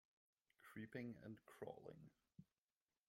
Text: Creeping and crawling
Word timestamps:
Creeping 0.63 1.17
and 1.23 1.37
crawling 1.45 2.09